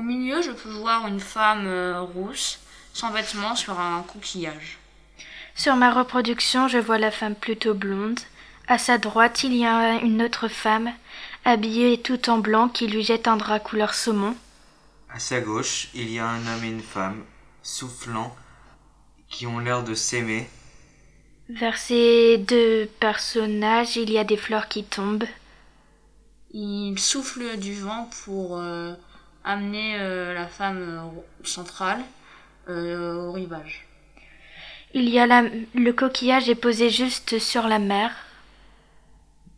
Au 0.00 0.02
milieu, 0.02 0.40
je 0.40 0.52
peux 0.52 0.70
voir 0.70 1.06
une 1.08 1.20
femme 1.20 1.66
euh, 1.66 2.00
rousse, 2.00 2.58
sans 2.94 3.10
vêtements, 3.10 3.54
sur 3.54 3.78
un 3.78 4.02
coquillage. 4.02 4.78
Sur 5.54 5.76
ma 5.76 5.92
reproduction, 5.92 6.68
je 6.68 6.78
vois 6.78 6.96
la 6.96 7.10
femme 7.10 7.34
plutôt 7.34 7.74
blonde. 7.74 8.18
À 8.66 8.78
sa 8.78 8.96
droite, 8.96 9.44
il 9.44 9.54
y 9.54 9.66
a 9.66 10.00
une 10.00 10.22
autre 10.22 10.48
femme, 10.48 10.90
habillée 11.44 12.00
tout 12.00 12.30
en 12.30 12.38
blanc, 12.38 12.70
qui 12.70 12.86
lui 12.86 13.02
jette 13.02 13.28
un 13.28 13.36
drap 13.36 13.60
couleur 13.60 13.92
saumon. 13.92 14.34
À 15.10 15.18
sa 15.18 15.42
gauche, 15.42 15.90
il 15.92 16.10
y 16.10 16.18
a 16.18 16.26
un 16.26 16.46
homme 16.46 16.64
et 16.64 16.70
une 16.70 16.80
femme, 16.80 17.22
soufflant, 17.62 18.34
qui 19.28 19.46
ont 19.46 19.58
l'air 19.58 19.84
de 19.84 19.92
s'aimer. 19.92 20.48
Vers 21.50 21.76
ces 21.76 22.38
deux 22.38 22.88
personnages, 23.00 23.98
il 23.98 24.10
y 24.10 24.16
a 24.16 24.24
des 24.24 24.38
fleurs 24.38 24.68
qui 24.68 24.82
tombent. 24.82 25.28
Il 26.52 26.98
souffle 26.98 27.58
du 27.58 27.74
vent 27.74 28.08
pour 28.24 28.56
euh, 28.56 28.94
amener 29.44 29.96
euh, 29.98 30.34
la 30.34 30.46
femme 30.46 30.78
euh, 30.82 31.46
centrale 31.46 32.02
euh, 32.68 33.28
au 33.28 33.32
rivage. 33.32 33.86
Il 34.94 35.08
y 35.08 35.18
a 35.18 35.26
la... 35.26 35.42
le 35.74 35.92
coquillage 35.92 36.48
est 36.48 36.54
posé 36.54 36.90
juste 36.90 37.38
sur 37.38 37.68
la 37.68 37.78
mer. 37.78 38.12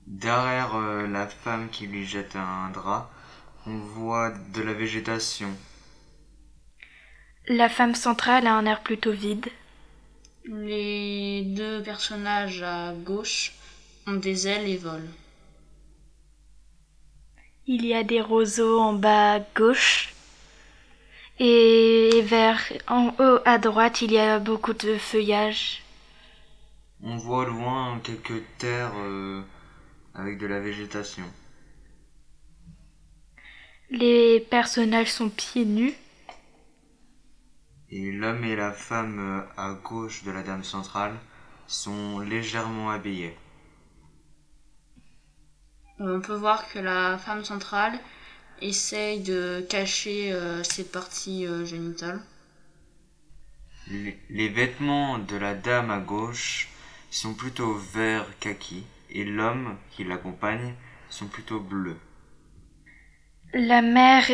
Derrière 0.06 0.76
euh, 0.76 1.06
la 1.08 1.26
femme 1.26 1.68
qui 1.70 1.86
lui 1.86 2.06
jette 2.06 2.36
un 2.36 2.70
drap, 2.70 3.10
on 3.66 3.78
voit 3.78 4.30
de 4.54 4.62
la 4.62 4.74
végétation. 4.74 5.48
La 7.46 7.68
femme 7.68 7.94
centrale 7.94 8.46
a 8.48 8.54
un 8.54 8.66
air 8.66 8.80
plutôt 8.82 9.12
vide. 9.12 9.46
Les 10.44 11.42
deux 11.44 11.82
personnages 11.82 12.62
à 12.62 12.92
gauche 12.92 13.52
ont 14.06 14.14
des 14.14 14.48
ailes 14.48 14.68
et 14.68 14.76
volent. 14.76 15.10
Il 17.66 17.86
y 17.86 17.94
a 17.94 18.02
des 18.02 18.20
roseaux 18.20 18.80
en 18.80 18.92
bas 18.92 19.34
à 19.34 19.40
gauche. 19.40 20.14
Et 21.38 22.22
vers 22.24 22.60
en 22.88 23.14
haut 23.18 23.38
à 23.44 23.58
droite, 23.58 24.02
il 24.02 24.12
y 24.12 24.18
a 24.18 24.38
beaucoup 24.38 24.72
de 24.74 24.98
feuillage. 24.98 25.82
On 27.02 27.16
voit 27.16 27.46
loin 27.46 28.00
quelques 28.02 28.42
terres 28.58 28.92
euh, 28.96 29.42
avec 30.14 30.38
de 30.38 30.46
la 30.46 30.60
végétation. 30.60 31.24
Les 33.90 34.40
personnages 34.40 35.12
sont 35.12 35.28
pieds 35.28 35.64
nus. 35.64 35.94
Et 37.90 38.10
l'homme 38.10 38.44
et 38.44 38.56
la 38.56 38.72
femme 38.72 39.18
euh, 39.18 39.42
à 39.56 39.74
gauche 39.74 40.24
de 40.24 40.30
la 40.30 40.42
dame 40.42 40.64
centrale 40.64 41.14
sont 41.66 42.18
légèrement 42.20 42.90
habillés. 42.90 43.36
On 46.04 46.20
peut 46.20 46.34
voir 46.34 46.68
que 46.68 46.80
la 46.80 47.16
femme 47.16 47.44
centrale 47.44 47.96
essaye 48.60 49.20
de 49.20 49.64
cacher 49.68 50.32
euh, 50.32 50.64
ses 50.64 50.82
parties 50.82 51.46
euh, 51.46 51.64
génitales. 51.64 52.20
Les 54.28 54.48
vêtements 54.48 55.18
de 55.18 55.36
la 55.36 55.54
dame 55.54 55.92
à 55.92 56.00
gauche 56.00 56.68
sont 57.12 57.34
plutôt 57.34 57.74
vert 57.74 58.26
kaki 58.40 58.84
et 59.10 59.24
l'homme 59.24 59.76
qui 59.92 60.02
l'accompagne 60.02 60.74
sont 61.08 61.26
plutôt 61.26 61.60
bleus. 61.60 61.98
La 63.54 63.80
mer 63.80 64.24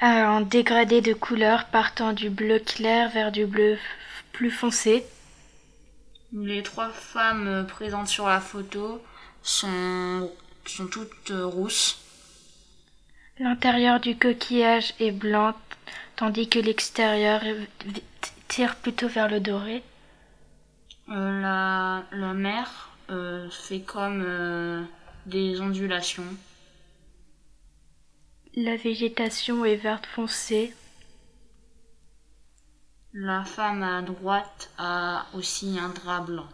a 0.00 0.28
un 0.28 0.40
dégradé 0.40 1.02
de 1.02 1.12
couleurs 1.12 1.66
partant 1.66 2.14
du 2.14 2.30
bleu 2.30 2.58
clair 2.58 3.10
vers 3.10 3.32
du 3.32 3.44
bleu 3.44 3.76
plus 4.32 4.50
foncé. 4.50 5.04
Les 6.32 6.62
trois 6.62 6.88
femmes 6.88 7.66
présentes 7.66 8.08
sur 8.08 8.28
la 8.28 8.40
photo 8.40 9.02
sont, 9.42 10.30
sont 10.66 10.86
toutes 10.86 11.30
euh, 11.30 11.46
rousses. 11.46 11.98
L'intérieur 13.38 14.00
du 14.00 14.16
coquillage 14.16 14.94
est 14.98 15.12
blanc, 15.12 15.54
tandis 16.16 16.48
que 16.48 16.58
l'extérieur 16.58 17.42
tire 18.48 18.76
plutôt 18.76 19.08
vers 19.08 19.28
le 19.28 19.40
doré. 19.40 19.82
Euh, 21.10 21.40
la, 21.40 22.04
la 22.12 22.34
mer 22.34 22.90
euh, 23.10 23.48
fait 23.50 23.80
comme 23.80 24.22
euh, 24.26 24.82
des 25.26 25.60
ondulations. 25.60 26.24
La 28.54 28.76
végétation 28.76 29.64
est 29.64 29.76
verte 29.76 30.06
foncée. 30.06 30.74
La 33.14 33.44
femme 33.44 33.82
à 33.82 34.02
droite 34.02 34.70
a 34.78 35.26
aussi 35.32 35.78
un 35.78 35.88
drap 35.90 36.22
blanc. 36.22 36.48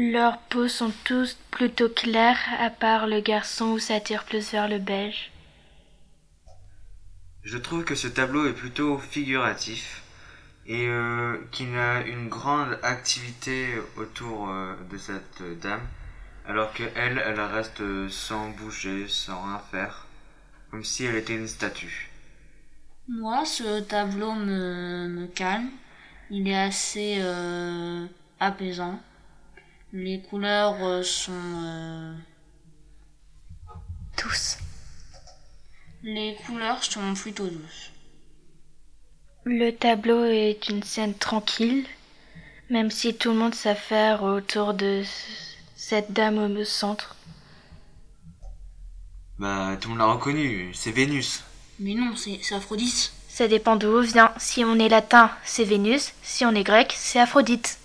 Leurs 0.00 0.38
peaux 0.38 0.68
sont 0.68 0.92
tous 1.02 1.36
plutôt 1.50 1.88
claires, 1.88 2.38
à 2.60 2.70
part 2.70 3.08
le 3.08 3.20
garçon 3.20 3.70
où 3.72 3.78
ça 3.80 3.98
tire 3.98 4.22
plus 4.22 4.52
vers 4.52 4.68
le 4.68 4.78
beige. 4.78 5.32
Je 7.42 7.58
trouve 7.58 7.82
que 7.82 7.96
ce 7.96 8.06
tableau 8.06 8.46
est 8.46 8.52
plutôt 8.52 8.96
figuratif 8.98 10.04
et 10.66 10.86
euh, 10.86 11.38
qu'il 11.50 11.76
a 11.76 12.06
une 12.06 12.28
grande 12.28 12.78
activité 12.84 13.74
autour 13.96 14.50
euh, 14.50 14.76
de 14.88 14.96
cette 14.98 15.40
euh, 15.40 15.56
dame, 15.56 15.82
alors 16.46 16.72
que 16.72 16.84
elle, 16.94 17.20
elle 17.26 17.40
reste 17.40 17.82
sans 18.08 18.50
bouger, 18.50 19.08
sans 19.08 19.42
rien 19.42 19.60
faire, 19.72 20.06
comme 20.70 20.84
si 20.84 21.06
elle 21.06 21.16
était 21.16 21.34
une 21.34 21.48
statue. 21.48 22.08
Moi, 23.08 23.44
ce 23.44 23.80
tableau 23.80 24.32
me, 24.32 25.08
me 25.08 25.26
calme. 25.26 25.70
Il 26.30 26.46
est 26.46 26.56
assez 26.56 27.16
euh, 27.18 28.06
apaisant. 28.38 29.00
Les 29.92 30.20
couleurs 30.20 30.76
euh, 30.84 31.02
sont... 31.02 31.32
euh, 31.32 32.14
Tous. 34.16 34.58
les 36.02 36.36
couleurs 36.46 36.82
sont 36.84 37.14
plutôt 37.14 37.46
douces. 37.46 37.90
Le 39.44 39.70
tableau 39.70 40.24
est 40.24 40.68
une 40.68 40.82
scène 40.82 41.14
tranquille, 41.14 41.86
même 42.68 42.90
si 42.90 43.14
tout 43.16 43.30
le 43.30 43.36
monde 43.38 43.54
s'affaire 43.54 44.22
autour 44.22 44.74
de 44.74 45.02
cette 45.76 46.12
dame 46.12 46.38
au 46.38 46.64
centre. 46.64 47.16
Bah, 49.38 49.76
tout 49.80 49.88
le 49.88 49.94
monde 49.94 50.06
l'a 50.06 50.12
reconnu, 50.12 50.70
c'est 50.74 50.90
Vénus. 50.90 51.42
Mais 51.78 51.94
non, 51.94 52.14
c'est 52.16 52.40
c'est 52.42 52.56
Aphrodite. 52.56 53.12
Ça 53.28 53.46
dépend 53.48 53.76
d'où 53.76 53.88
on 53.88 54.00
vient. 54.02 54.32
Si 54.38 54.64
on 54.64 54.78
est 54.78 54.88
latin, 54.88 55.30
c'est 55.44 55.64
Vénus. 55.64 56.12
Si 56.22 56.44
on 56.44 56.54
est 56.54 56.64
grec, 56.64 56.92
c'est 56.96 57.20
Aphrodite. 57.20 57.78